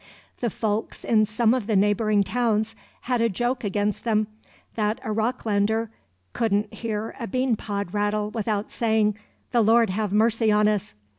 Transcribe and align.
The 0.39 0.49
folks 0.49 1.03
in 1.03 1.27
some 1.27 1.53
of 1.53 1.67
the 1.67 1.75
neighboring 1.75 2.23
towns 2.23 2.75
had 3.01 3.21
a 3.21 3.29
joke 3.29 3.63
against 3.63 4.03
them, 4.03 4.25
that 4.73 4.99
a 5.03 5.11
Rocklander 5.13 5.89
could 6.33 6.51
n't 6.51 6.73
hear 6.73 7.15
a 7.19 7.27
beanpod 7.27 7.93
rattle 7.93 8.31
without 8.31 8.71
saying, 8.71 9.15
"The 9.51 9.61
Lord 9.61 9.91
have 9.91 10.11
mercy 10.11 10.51
on 10.51 10.67
us!" 10.67 10.95